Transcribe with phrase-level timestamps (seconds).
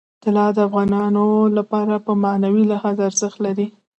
[0.23, 1.25] طلا د افغانانو
[1.57, 3.67] لپاره په معنوي لحاظ ارزښت لري.